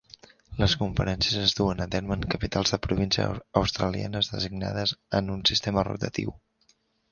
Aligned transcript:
Les 0.61 0.75
conferències 0.83 1.35
es 1.41 1.53
duen 1.59 1.83
a 1.85 1.87
terme 1.97 2.17
en 2.21 2.25
capitals 2.35 2.73
de 2.77 2.81
província 2.87 3.27
australianes 3.63 4.33
designades 4.35 4.97
en 5.21 5.33
un 5.37 5.47
sistema 5.53 5.89
rotatiu. 5.93 6.37